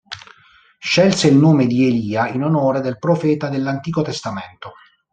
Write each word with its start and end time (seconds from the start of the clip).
Scelse 0.79 1.27
il 1.27 1.35
nome 1.35 1.67
di 1.67 1.85
Elia 1.85 2.27
in 2.27 2.41
onore 2.41 2.81
del 2.81 2.97
profeta 2.97 3.49
dell'Antico 3.49 4.01
Testamento. 4.01 4.71